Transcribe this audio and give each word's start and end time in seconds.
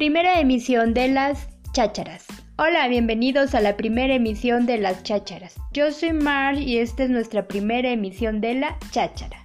Primera 0.00 0.40
emisión 0.40 0.94
de 0.94 1.08
las 1.08 1.46
chácharas. 1.72 2.26
Hola, 2.56 2.88
bienvenidos 2.88 3.54
a 3.54 3.60
la 3.60 3.76
primera 3.76 4.14
emisión 4.14 4.64
de 4.64 4.78
las 4.78 5.02
chácharas. 5.02 5.56
Yo 5.74 5.92
soy 5.92 6.14
Mar 6.14 6.54
y 6.54 6.78
esta 6.78 7.02
es 7.04 7.10
nuestra 7.10 7.46
primera 7.46 7.90
emisión 7.90 8.40
de 8.40 8.54
la 8.54 8.78
cháchara. 8.92 9.44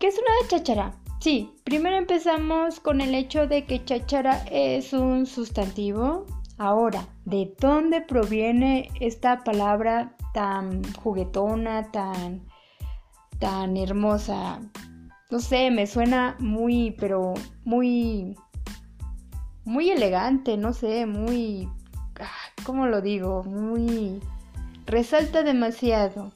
¿Qué 0.00 0.08
es 0.08 0.18
una 0.18 0.48
cháchara? 0.48 0.94
Sí, 1.20 1.48
primero 1.62 1.96
empezamos 1.96 2.80
con 2.80 3.00
el 3.00 3.14
hecho 3.14 3.46
de 3.46 3.66
que 3.66 3.84
cháchara 3.84 4.44
es 4.50 4.92
un 4.92 5.26
sustantivo. 5.26 6.26
Ahora, 6.56 7.06
¿de 7.24 7.54
dónde 7.60 8.00
proviene 8.00 8.90
esta 8.98 9.44
palabra 9.44 10.16
tan 10.34 10.82
juguetona, 10.94 11.92
tan, 11.92 12.44
tan 13.38 13.76
hermosa? 13.76 14.58
No 15.30 15.38
sé, 15.38 15.70
me 15.70 15.86
suena 15.86 16.34
muy, 16.40 16.96
pero 16.98 17.34
muy 17.64 18.34
muy 19.68 19.90
elegante, 19.90 20.56
no 20.56 20.72
sé, 20.72 21.04
muy... 21.04 21.68
Ah, 22.18 22.26
¿Cómo 22.64 22.86
lo 22.86 23.02
digo? 23.02 23.44
Muy... 23.44 24.18
resalta 24.86 25.42
demasiado. 25.42 26.32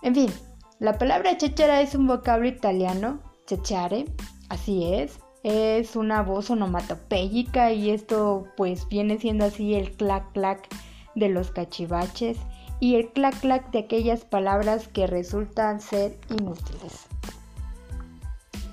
En 0.00 0.14
fin, 0.14 0.32
la 0.78 0.96
palabra 0.96 1.36
cháchara 1.36 1.82
es 1.82 1.94
un 1.94 2.06
vocablo 2.06 2.48
italiano, 2.48 3.20
chachare, 3.46 4.06
así 4.48 4.94
es. 4.94 5.18
Es 5.42 5.94
una 5.94 6.22
voz 6.22 6.50
onomatopéyica 6.50 7.72
y 7.72 7.90
esto 7.90 8.46
pues 8.56 8.88
viene 8.88 9.18
siendo 9.18 9.44
así 9.44 9.74
el 9.74 9.92
clac 9.92 10.32
clac 10.32 10.66
de 11.14 11.28
los 11.28 11.50
cachivaches 11.50 12.38
y 12.80 12.94
el 12.94 13.12
clac 13.12 13.38
clac 13.40 13.70
de 13.72 13.80
aquellas 13.80 14.24
palabras 14.24 14.88
que 14.88 15.06
resultan 15.06 15.82
ser 15.82 16.18
inútiles. 16.30 17.06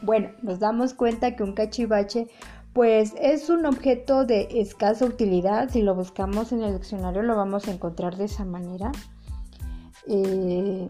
Bueno, 0.02 0.30
nos 0.42 0.60
damos 0.60 0.94
cuenta 0.94 1.36
que 1.36 1.44
un 1.44 1.54
cachivache 1.54 2.28
pues 2.74 3.14
es 3.22 3.50
un 3.50 3.66
objeto 3.68 4.26
de 4.26 4.48
escasa 4.52 5.06
utilidad. 5.06 5.70
Si 5.70 5.84
lo 5.84 5.94
buscamos 5.94 6.52
en 6.52 6.64
el 6.64 6.74
diccionario 6.74 7.22
lo 7.22 7.36
vamos 7.36 7.68
a 7.68 7.72
encontrar 7.72 8.18
de 8.18 8.26
esa 8.26 8.46
manera. 8.46 8.92
Eh, 10.08 10.90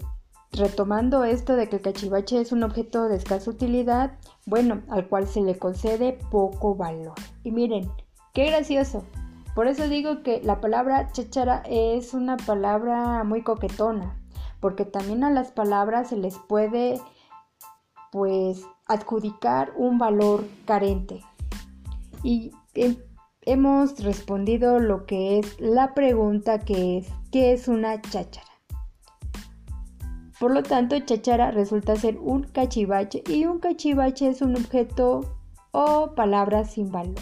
retomando 0.54 1.24
esto 1.26 1.56
de 1.56 1.68
que 1.68 1.78
el 1.78 1.82
cachivache 1.82 2.40
es 2.40 2.52
un 2.52 2.64
objeto 2.64 3.10
de 3.10 3.18
escasa 3.18 3.50
utilidad, 3.50 4.18
bueno, 4.46 4.82
al 4.90 5.08
cual 5.08 5.28
se 5.28 5.42
le 5.42 5.58
concede 5.58 6.18
poco 6.32 6.76
valor. 6.76 7.16
Y 7.44 7.52
miren, 7.52 7.92
qué 8.34 8.46
gracioso. 8.46 9.04
Por 9.54 9.68
eso 9.68 9.88
digo 9.88 10.24
que 10.24 10.42
la 10.42 10.62
palabra 10.62 11.12
chachara 11.12 11.64
es 11.70 12.14
una 12.14 12.38
palabra 12.38 13.24
muy 13.24 13.44
coquetona, 13.44 14.18
porque 14.62 14.86
también 14.86 15.24
a 15.24 15.32
las 15.32 15.52
palabras 15.52 16.10
se 16.10 16.18
les 16.18 16.38
puede 16.38 17.00
pues 18.12 18.64
adjudicar 18.88 19.74
un 19.76 19.98
valor 19.98 20.46
carente 20.66 21.22
y 22.24 22.52
hemos 23.42 24.00
respondido 24.04 24.80
lo 24.80 25.06
que 25.06 25.40
es 25.40 25.60
la 25.60 25.94
pregunta 25.94 26.60
que 26.60 26.98
es 26.98 27.08
¿qué 27.32 27.54
es 27.54 27.68
una 27.68 28.02
cháchara? 28.02 28.48
Por 30.40 30.52
lo 30.52 30.64
tanto, 30.64 31.00
cháchara 31.00 31.52
resulta 31.52 31.96
ser 31.96 32.18
un 32.18 32.44
cachivache 32.44 33.24
y 33.28 33.46
un 33.46 33.60
cachivache 33.60 34.28
es 34.28 34.42
un 34.42 34.56
objeto 34.56 35.38
o 35.72 36.14
palabra 36.16 36.66
sin 36.66 36.92
valor. 36.92 37.16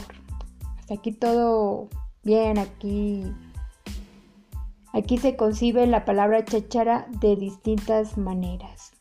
Hasta 0.79 0.95
aquí 0.95 1.11
todo 1.11 1.89
bien, 2.23 2.57
aquí 2.57 3.23
aquí 4.93 5.17
se 5.17 5.35
concibe 5.35 5.85
la 5.87 6.05
palabra 6.05 6.43
cháchara 6.45 7.07
de 7.19 7.35
distintas 7.35 8.17
maneras. 8.17 8.91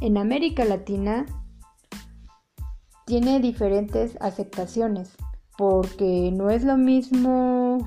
En 0.00 0.16
América 0.16 0.64
Latina 0.64 1.26
tiene 3.06 3.40
diferentes 3.40 4.16
aceptaciones, 4.20 5.12
porque 5.56 6.30
no 6.32 6.50
es 6.50 6.64
lo 6.64 6.76
mismo 6.76 7.78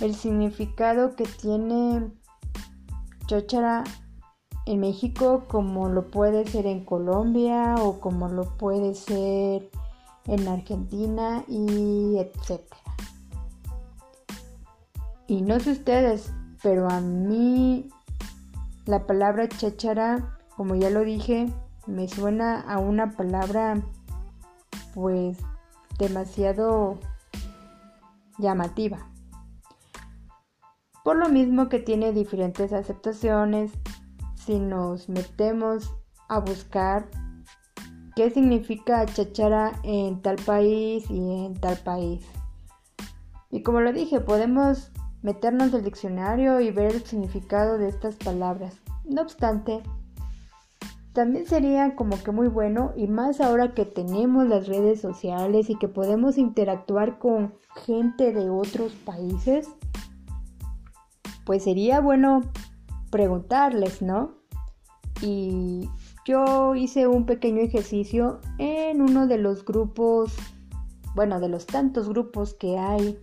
el 0.00 0.14
significado 0.14 1.16
que 1.16 1.24
tiene 1.24 2.10
chochara 3.26 3.84
en 4.66 4.80
México 4.80 5.44
como 5.48 5.88
lo 5.88 6.10
puede 6.10 6.46
ser 6.46 6.66
en 6.66 6.84
Colombia 6.84 7.74
o 7.80 8.00
como 8.00 8.28
lo 8.28 8.56
puede 8.56 8.94
ser 8.94 9.70
en 10.26 10.48
Argentina 10.48 11.44
y 11.48 12.16
etcétera. 12.18 12.80
Y 15.26 15.42
no 15.42 15.58
sé 15.60 15.72
ustedes, 15.72 16.32
pero 16.62 16.88
a 16.88 17.00
mí 17.00 17.88
la 18.86 19.06
palabra 19.06 19.48
cháchara, 19.48 20.38
como 20.56 20.74
ya 20.74 20.90
lo 20.90 21.00
dije, 21.00 21.50
me 21.86 22.08
suena 22.08 22.60
a 22.60 22.78
una 22.78 23.12
palabra 23.12 23.82
pues 24.94 25.38
demasiado 25.98 26.98
llamativa. 28.38 29.10
Por 31.04 31.16
lo 31.16 31.28
mismo 31.28 31.68
que 31.68 31.80
tiene 31.80 32.12
diferentes 32.12 32.72
aceptaciones, 32.72 33.72
si 34.34 34.58
nos 34.58 35.08
metemos 35.08 35.94
a 36.28 36.38
buscar 36.40 37.06
qué 38.16 38.30
significa 38.30 39.04
chachara 39.06 39.72
en 39.82 40.22
tal 40.22 40.36
país 40.36 41.10
y 41.10 41.46
en 41.46 41.54
tal 41.54 41.76
país. 41.78 42.26
Y 43.50 43.62
como 43.62 43.80
lo 43.80 43.92
dije, 43.92 44.20
podemos 44.20 44.92
meternos 45.22 45.74
al 45.74 45.84
diccionario 45.84 46.60
y 46.60 46.70
ver 46.70 46.94
el 46.94 47.04
significado 47.04 47.78
de 47.78 47.88
estas 47.88 48.16
palabras. 48.16 48.74
No 49.04 49.22
obstante, 49.22 49.82
también 51.14 51.46
sería 51.46 51.94
como 51.94 52.20
que 52.20 52.32
muy 52.32 52.48
bueno 52.48 52.92
y 52.96 53.06
más 53.06 53.40
ahora 53.40 53.72
que 53.72 53.84
tenemos 53.84 54.48
las 54.48 54.66
redes 54.66 55.00
sociales 55.00 55.70
y 55.70 55.76
que 55.76 55.86
podemos 55.86 56.38
interactuar 56.38 57.20
con 57.20 57.54
gente 57.86 58.32
de 58.32 58.50
otros 58.50 58.92
países, 58.92 59.68
pues 61.46 61.62
sería 61.62 62.00
bueno 62.00 62.40
preguntarles, 63.10 64.02
¿no? 64.02 64.34
Y 65.22 65.88
yo 66.26 66.74
hice 66.74 67.06
un 67.06 67.26
pequeño 67.26 67.62
ejercicio 67.62 68.40
en 68.58 69.00
uno 69.00 69.28
de 69.28 69.38
los 69.38 69.64
grupos, 69.64 70.34
bueno, 71.14 71.38
de 71.38 71.48
los 71.48 71.64
tantos 71.64 72.08
grupos 72.08 72.54
que 72.54 72.76
hay 72.76 73.20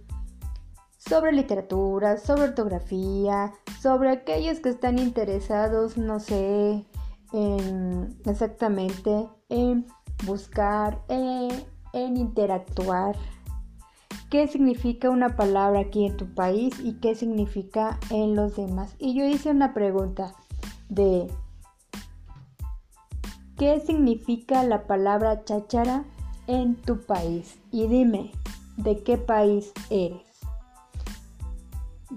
sobre 0.98 1.34
literatura, 1.34 2.16
sobre 2.16 2.44
ortografía, 2.44 3.52
sobre 3.82 4.12
aquellos 4.12 4.62
que 4.62 4.70
están 4.70 4.98
interesados, 4.98 5.98
no 5.98 6.22
sé, 6.22 6.86
en, 7.34 8.18
exactamente 8.26 9.28
en 9.50 9.86
buscar, 10.26 11.02
en 11.10 12.18
interactuar. 12.18 13.16
¿Qué 14.30 14.48
significa 14.48 15.10
una 15.10 15.36
palabra 15.36 15.82
aquí 15.82 16.06
en 16.06 16.16
tu 16.16 16.34
país 16.34 16.80
y 16.80 16.94
qué 17.00 17.16
significa 17.16 18.00
en 18.10 18.36
los 18.36 18.56
demás? 18.56 18.96
Y 18.98 19.14
yo 19.14 19.26
hice 19.26 19.52
una 19.52 19.74
pregunta 19.74 20.34
de 20.88 21.28
¿qué 23.58 23.80
significa 23.82 24.64
la 24.64 24.88
palabra 24.88 25.44
cháchara 25.44 26.06
en 26.48 26.76
tu 26.76 27.02
país? 27.02 27.60
Y 27.72 27.88
dime, 27.88 28.32
¿de 28.78 29.04
qué 29.04 29.18
país 29.18 29.74
eres? 29.90 30.24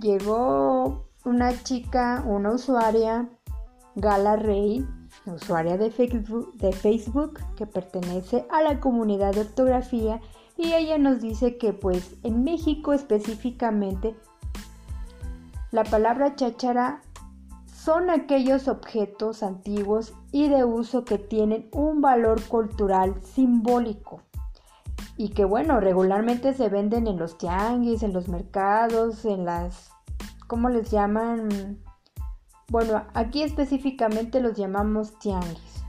Llegó 0.00 1.08
una 1.24 1.62
chica, 1.64 2.22
una 2.26 2.52
usuaria, 2.52 3.28
Gala 3.96 4.36
Rey, 4.36 4.86
usuaria 5.26 5.78
de 5.78 5.90
Facebook, 5.90 6.54
de 6.54 6.72
Facebook 6.72 7.40
que 7.56 7.66
pertenece 7.66 8.46
a 8.50 8.62
la 8.62 8.80
comunidad 8.80 9.34
de 9.34 9.40
ortografía 9.40 10.20
y 10.56 10.72
ella 10.72 10.98
nos 10.98 11.20
dice 11.20 11.56
que 11.56 11.72
pues 11.72 12.16
en 12.22 12.44
México 12.44 12.92
específicamente 12.92 14.14
la 15.70 15.84
palabra 15.84 16.36
cháchara 16.36 17.02
son 17.66 18.10
aquellos 18.10 18.68
objetos 18.68 19.42
antiguos 19.42 20.14
y 20.32 20.48
de 20.48 20.64
uso 20.64 21.04
que 21.04 21.18
tienen 21.18 21.68
un 21.72 22.00
valor 22.00 22.42
cultural 22.44 23.14
simbólico 23.22 24.22
y 25.16 25.30
que 25.30 25.44
bueno, 25.44 25.80
regularmente 25.80 26.54
se 26.54 26.68
venden 26.68 27.06
en 27.06 27.18
los 27.18 27.38
tianguis, 27.38 28.02
en 28.02 28.12
los 28.12 28.28
mercados, 28.28 29.24
en 29.24 29.44
las, 29.44 29.90
¿cómo 30.46 30.70
les 30.70 30.90
llaman? 30.90 31.78
Bueno, 32.68 33.04
aquí 33.12 33.42
específicamente 33.42 34.40
los 34.40 34.56
llamamos 34.56 35.18
tianguis. 35.18 35.84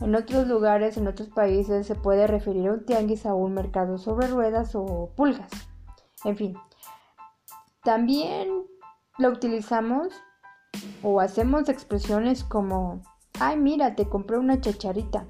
En 0.00 0.14
otros 0.14 0.46
lugares, 0.46 0.96
en 0.96 1.08
otros 1.08 1.28
países, 1.28 1.86
se 1.86 1.94
puede 1.94 2.26
referir 2.26 2.68
a 2.68 2.72
un 2.72 2.86
tianguis 2.86 3.26
a 3.26 3.34
un 3.34 3.54
mercado 3.54 3.98
sobre 3.98 4.28
ruedas 4.28 4.74
o 4.74 5.10
pulgas. 5.16 5.50
En 6.24 6.36
fin, 6.36 6.56
también 7.82 8.48
lo 9.18 9.30
utilizamos 9.30 10.08
o 11.02 11.20
hacemos 11.20 11.68
expresiones 11.68 12.44
como, 12.44 13.02
ay 13.40 13.56
mira, 13.56 13.96
te 13.96 14.08
compré 14.08 14.38
una 14.38 14.60
chacharita. 14.60 15.26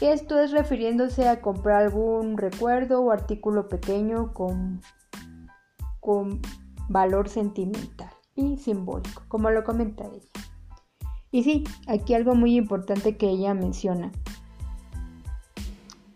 Esto 0.00 0.38
es 0.40 0.50
refiriéndose 0.50 1.28
a 1.28 1.40
comprar 1.40 1.82
algún 1.82 2.36
recuerdo 2.38 3.02
o 3.02 3.10
artículo 3.12 3.68
pequeño 3.68 4.32
con, 4.32 4.80
con 6.00 6.40
valor 6.88 7.28
sentimental 7.28 8.17
y 8.38 8.56
simbólico, 8.56 9.22
como 9.28 9.50
lo 9.50 9.64
comenta 9.64 10.04
ella. 10.04 10.30
Y 11.30 11.42
sí, 11.42 11.64
aquí 11.88 12.14
algo 12.14 12.34
muy 12.34 12.56
importante 12.56 13.16
que 13.16 13.28
ella 13.28 13.52
menciona. 13.52 14.12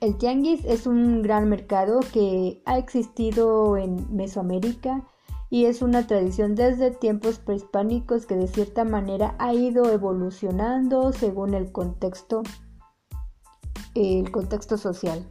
El 0.00 0.16
tianguis 0.16 0.64
es 0.64 0.86
un 0.86 1.22
gran 1.22 1.48
mercado 1.48 2.00
que 2.12 2.62
ha 2.64 2.78
existido 2.78 3.76
en 3.76 4.14
Mesoamérica 4.14 5.04
y 5.50 5.66
es 5.66 5.82
una 5.82 6.06
tradición 6.06 6.54
desde 6.54 6.90
tiempos 6.92 7.38
prehispánicos 7.38 8.26
que 8.26 8.36
de 8.36 8.46
cierta 8.46 8.84
manera 8.84 9.34
ha 9.38 9.52
ido 9.52 9.92
evolucionando 9.92 11.12
según 11.12 11.54
el 11.54 11.70
contexto 11.72 12.42
el 13.94 14.30
contexto 14.30 14.78
social. 14.78 15.28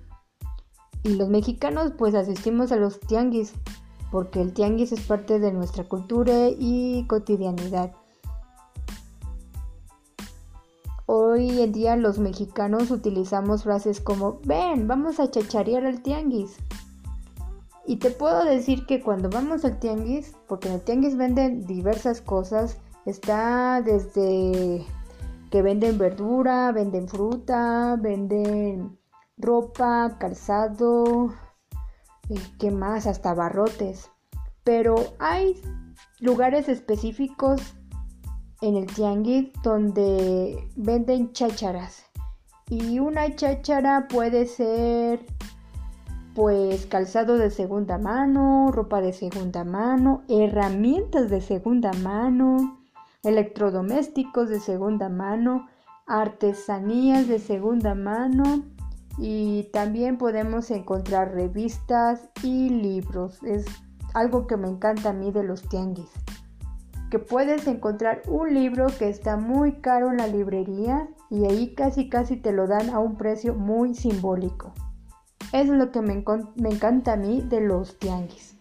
Y 1.03 1.15
los 1.15 1.29
mexicanos 1.29 1.93
pues 1.97 2.13
asistimos 2.13 2.71
a 2.71 2.75
los 2.75 2.99
tianguis 2.99 3.53
porque 4.11 4.41
el 4.41 4.53
tianguis 4.53 4.91
es 4.91 5.01
parte 5.01 5.39
de 5.39 5.51
nuestra 5.51 5.85
cultura 5.85 6.49
y 6.49 7.05
cotidianidad. 7.07 7.93
Hoy 11.05 11.61
en 11.61 11.71
día 11.71 11.95
los 11.95 12.19
mexicanos 12.19 12.91
utilizamos 12.91 13.63
frases 13.63 13.99
como 13.99 14.39
ven, 14.43 14.87
vamos 14.87 15.19
a 15.19 15.31
chacharear 15.31 15.85
al 15.85 16.01
tianguis. 16.01 16.57
Y 17.85 17.97
te 17.97 18.11
puedo 18.11 18.43
decir 18.45 18.85
que 18.85 19.01
cuando 19.01 19.29
vamos 19.29 19.65
al 19.65 19.79
tianguis, 19.79 20.35
porque 20.47 20.67
en 20.67 20.75
el 20.75 20.81
tianguis 20.81 21.17
venden 21.17 21.65
diversas 21.65 22.21
cosas, 22.21 22.77
está 23.05 23.81
desde 23.81 24.85
que 25.49 25.61
venden 25.61 25.97
verdura, 25.97 26.71
venden 26.71 27.07
fruta, 27.07 27.97
venden 27.99 28.97
ropa, 29.37 30.17
calzado, 30.19 31.33
qué 32.59 32.71
más, 32.71 33.07
hasta 33.07 33.33
barrotes. 33.33 34.09
Pero 34.63 34.95
hay 35.19 35.59
lugares 36.19 36.69
específicos 36.69 37.75
en 38.61 38.75
el 38.75 38.85
tianguis 38.85 39.51
donde 39.63 40.69
venden 40.75 41.33
chácharas. 41.33 42.05
Y 42.69 42.99
una 42.99 43.35
cháchara 43.35 44.07
puede 44.07 44.45
ser 44.45 45.25
pues 46.33 46.85
calzado 46.85 47.37
de 47.37 47.49
segunda 47.49 47.97
mano, 47.97 48.71
ropa 48.71 49.01
de 49.01 49.11
segunda 49.11 49.65
mano, 49.65 50.23
herramientas 50.29 51.29
de 51.29 51.41
segunda 51.41 51.91
mano, 51.93 52.79
electrodomésticos 53.23 54.47
de 54.47 54.59
segunda 54.59 55.09
mano, 55.09 55.67
artesanías 56.07 57.27
de 57.27 57.39
segunda 57.39 57.95
mano 57.95 58.63
y 59.17 59.69
también 59.73 60.17
podemos 60.17 60.71
encontrar 60.71 61.33
revistas 61.33 62.29
y 62.43 62.69
libros. 62.69 63.41
Es 63.43 63.65
algo 64.13 64.47
que 64.47 64.57
me 64.57 64.67
encanta 64.67 65.09
a 65.09 65.13
mí 65.13 65.31
de 65.31 65.43
los 65.43 65.67
tianguis. 65.69 66.09
Que 67.09 67.19
puedes 67.19 67.67
encontrar 67.67 68.21
un 68.27 68.53
libro 68.53 68.87
que 68.97 69.09
está 69.09 69.37
muy 69.37 69.81
caro 69.81 70.11
en 70.11 70.17
la 70.17 70.27
librería 70.27 71.09
y 71.29 71.45
ahí 71.45 71.75
casi 71.75 72.09
casi 72.09 72.37
te 72.37 72.51
lo 72.51 72.67
dan 72.67 72.89
a 72.89 72.99
un 72.99 73.17
precio 73.17 73.53
muy 73.53 73.93
simbólico. 73.93 74.73
Es 75.51 75.67
lo 75.67 75.91
que 75.91 76.01
me, 76.01 76.23
me 76.55 76.69
encanta 76.69 77.13
a 77.13 77.17
mí 77.17 77.41
de 77.41 77.61
los 77.61 77.99
tianguis. 77.99 78.57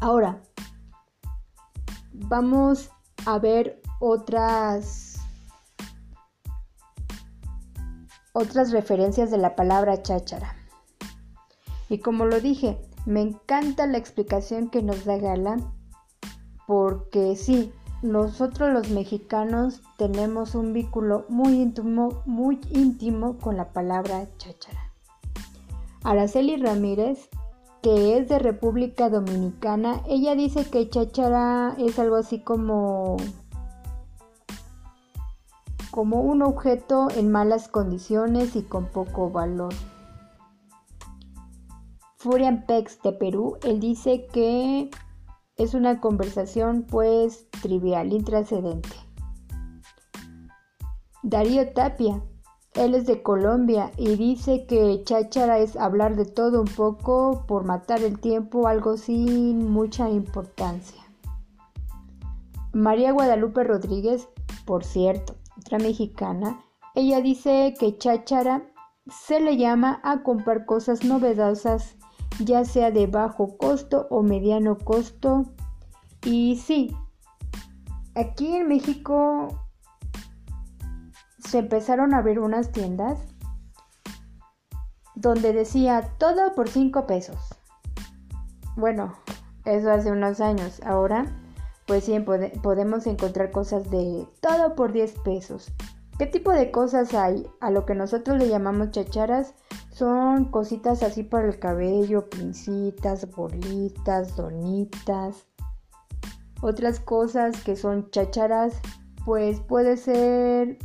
Ahora, 0.00 0.40
vamos 2.12 2.90
a 3.24 3.38
ver 3.38 3.80
otras 4.00 5.15
otras 8.36 8.70
referencias 8.70 9.30
de 9.30 9.38
la 9.38 9.56
palabra 9.56 10.02
cháchara. 10.02 10.54
Y 11.88 11.98
como 12.00 12.26
lo 12.26 12.38
dije, 12.38 12.78
me 13.06 13.22
encanta 13.22 13.86
la 13.86 13.96
explicación 13.96 14.68
que 14.68 14.82
nos 14.82 15.06
da 15.06 15.16
Gala 15.16 15.56
porque 16.66 17.34
sí, 17.34 17.72
nosotros 18.02 18.74
los 18.74 18.90
mexicanos 18.90 19.80
tenemos 19.96 20.54
un 20.54 20.74
vínculo 20.74 21.24
muy 21.30 21.62
íntimo, 21.62 22.22
muy 22.26 22.60
íntimo 22.72 23.38
con 23.38 23.56
la 23.56 23.72
palabra 23.72 24.26
cháchara. 24.36 24.92
Araceli 26.04 26.56
Ramírez 26.56 27.30
que 27.80 28.18
es 28.18 28.28
de 28.28 28.38
República 28.38 29.08
Dominicana, 29.08 30.02
ella 30.08 30.34
dice 30.34 30.68
que 30.68 30.90
cháchara 30.90 31.74
es 31.78 31.98
algo 32.00 32.16
así 32.16 32.40
como 32.40 33.16
como 35.96 36.20
un 36.20 36.42
objeto 36.42 37.08
en 37.16 37.32
malas 37.32 37.68
condiciones 37.68 38.54
y 38.54 38.60
con 38.60 38.84
poco 38.84 39.30
valor. 39.30 39.72
Furian 42.18 42.66
Pex 42.66 43.00
de 43.00 43.12
Perú, 43.12 43.56
él 43.62 43.80
dice 43.80 44.26
que 44.30 44.90
es 45.56 45.72
una 45.72 46.02
conversación 46.02 46.82
pues 46.86 47.46
trivial, 47.62 48.12
intrascendente. 48.12 48.90
Darío 51.22 51.72
Tapia, 51.72 52.22
él 52.74 52.94
es 52.94 53.06
de 53.06 53.22
Colombia 53.22 53.90
y 53.96 54.16
dice 54.16 54.66
que 54.66 55.02
cháchara 55.02 55.60
es 55.60 55.76
hablar 55.76 56.14
de 56.14 56.26
todo 56.26 56.60
un 56.60 56.68
poco 56.68 57.46
por 57.48 57.64
matar 57.64 58.02
el 58.02 58.20
tiempo, 58.20 58.68
algo 58.68 58.98
sin 58.98 59.70
mucha 59.70 60.10
importancia. 60.10 61.02
María 62.74 63.12
Guadalupe 63.12 63.64
Rodríguez, 63.64 64.28
por 64.66 64.84
cierto, 64.84 65.36
mexicana, 65.72 66.60
ella 66.94 67.20
dice 67.20 67.74
que 67.78 67.98
cháchara 67.98 68.62
se 69.08 69.40
le 69.40 69.56
llama 69.56 70.00
a 70.02 70.22
comprar 70.22 70.64
cosas 70.64 71.04
novedosas, 71.04 71.96
ya 72.40 72.64
sea 72.64 72.90
de 72.90 73.06
bajo 73.06 73.56
costo 73.58 74.06
o 74.10 74.22
mediano 74.22 74.78
costo. 74.78 75.44
Y 76.24 76.56
sí, 76.56 76.96
aquí 78.14 78.56
en 78.56 78.68
México 78.68 79.48
se 81.38 81.58
empezaron 81.58 82.14
a 82.14 82.18
abrir 82.18 82.40
unas 82.40 82.72
tiendas 82.72 83.18
donde 85.14 85.52
decía 85.52 86.14
todo 86.18 86.54
por 86.54 86.68
5 86.68 87.06
pesos. 87.06 87.38
Bueno, 88.76 89.14
eso 89.64 89.90
hace 89.90 90.10
unos 90.10 90.40
años. 90.40 90.80
Ahora, 90.84 91.26
pues 91.86 92.04
sí, 92.04 92.18
podemos 92.62 93.06
encontrar 93.06 93.50
cosas 93.50 93.90
de 93.90 94.26
todo 94.40 94.74
por 94.74 94.92
10 94.92 95.12
pesos. 95.20 95.72
¿Qué 96.18 96.26
tipo 96.26 96.50
de 96.50 96.70
cosas 96.70 97.12
hay? 97.14 97.46
A 97.60 97.70
lo 97.70 97.84
que 97.84 97.94
nosotros 97.94 98.38
le 98.38 98.48
llamamos 98.48 98.90
chacharas 98.90 99.54
son 99.90 100.46
cositas 100.46 101.02
así 101.02 101.22
para 101.22 101.46
el 101.46 101.58
cabello, 101.58 102.28
pincitas, 102.30 103.30
bolitas, 103.30 104.34
donitas. 104.34 105.46
Otras 106.62 107.00
cosas 107.00 107.62
que 107.62 107.76
son 107.76 108.10
chacharas, 108.10 108.80
pues 109.26 109.60
puede 109.60 109.98
ser 109.98 110.78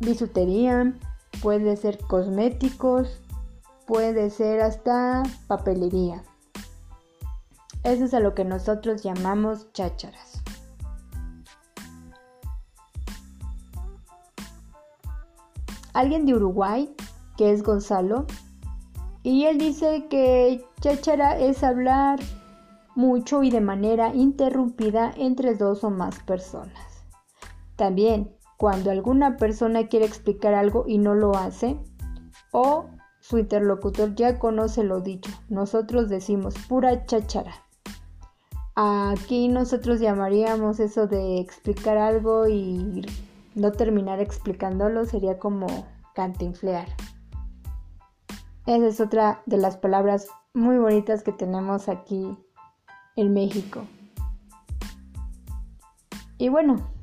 bisutería, 0.00 0.92
puede 1.40 1.76
ser 1.76 1.98
cosméticos, 1.98 3.22
puede 3.86 4.28
ser 4.30 4.60
hasta 4.60 5.22
papelería. 5.46 6.24
Eso 7.84 8.06
es 8.06 8.14
a 8.14 8.20
lo 8.20 8.34
que 8.34 8.44
nosotros 8.44 9.02
llamamos 9.02 9.72
chácharas. 9.72 10.33
Alguien 15.94 16.26
de 16.26 16.34
Uruguay, 16.34 16.94
que 17.36 17.52
es 17.52 17.62
Gonzalo, 17.62 18.26
y 19.22 19.44
él 19.44 19.58
dice 19.58 20.06
que 20.10 20.62
cháchara 20.80 21.38
es 21.38 21.64
hablar 21.64 22.20
mucho 22.94 23.42
y 23.42 23.50
de 23.50 23.60
manera 23.60 24.14
interrumpida 24.14 25.12
entre 25.16 25.54
dos 25.54 25.82
o 25.82 25.90
más 25.90 26.20
personas. 26.20 27.06
También 27.76 28.36
cuando 28.56 28.90
alguna 28.90 29.36
persona 29.36 29.88
quiere 29.88 30.06
explicar 30.06 30.54
algo 30.54 30.84
y 30.86 30.98
no 30.98 31.14
lo 31.14 31.36
hace, 31.36 31.78
o 32.52 32.86
su 33.20 33.38
interlocutor 33.38 34.14
ya 34.14 34.38
conoce 34.38 34.84
lo 34.84 35.00
dicho. 35.00 35.30
Nosotros 35.48 36.08
decimos 36.08 36.54
pura 36.68 37.06
cháchara. 37.06 37.54
Aquí 38.76 39.48
nosotros 39.48 40.00
llamaríamos 40.00 40.80
eso 40.80 41.06
de 41.06 41.40
explicar 41.40 41.96
algo 41.96 42.48
y 42.48 43.06
no 43.54 43.72
terminar 43.72 44.20
explicándolo, 44.20 45.04
sería 45.04 45.38
como 45.38 45.66
cantinflear. 46.14 46.88
Esa 48.66 48.86
es 48.86 49.00
otra 49.00 49.42
de 49.46 49.58
las 49.58 49.76
palabras 49.76 50.28
muy 50.54 50.78
bonitas 50.78 51.22
que 51.22 51.32
tenemos 51.32 51.88
aquí 51.88 52.36
en 53.16 53.32
México. 53.32 53.82
Y 56.38 56.48
bueno, 56.48 56.94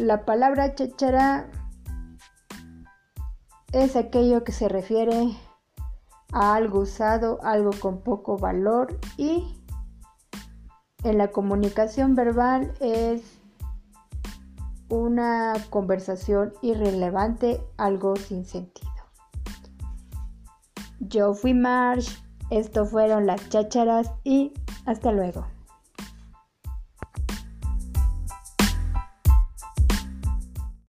La 0.00 0.24
palabra 0.24 0.74
cháchara 0.74 1.50
es 3.70 3.96
aquello 3.96 4.44
que 4.44 4.52
se 4.52 4.66
refiere 4.66 5.36
a 6.32 6.54
algo 6.54 6.80
usado, 6.80 7.38
algo 7.42 7.72
con 7.78 8.00
poco 8.00 8.38
valor 8.38 8.98
y 9.18 9.59
en 11.04 11.18
la 11.18 11.28
comunicación 11.28 12.14
verbal 12.14 12.72
es 12.80 13.22
una 14.88 15.54
conversación 15.70 16.52
irrelevante, 16.62 17.60
algo 17.76 18.16
sin 18.16 18.44
sentido. 18.44 18.90
Yo 20.98 21.34
fui 21.34 21.54
Marsh, 21.54 22.16
esto 22.50 22.84
fueron 22.84 23.26
las 23.26 23.48
chácharas 23.48 24.10
y 24.24 24.52
hasta 24.84 25.12
luego. 25.12 25.46